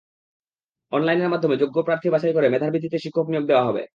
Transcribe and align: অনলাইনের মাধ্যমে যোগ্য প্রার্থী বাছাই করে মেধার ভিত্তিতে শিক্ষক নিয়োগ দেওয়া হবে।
অনলাইনের 0.91 1.31
মাধ্যমে 1.33 1.55
যোগ্য 1.57 1.77
প্রার্থী 1.83 2.07
বাছাই 2.09 2.33
করে 2.33 2.47
মেধার 2.49 2.73
ভিত্তিতে 2.73 2.97
শিক্ষক 2.99 3.25
নিয়োগ 3.29 3.45
দেওয়া 3.47 3.67
হবে। 3.67 3.83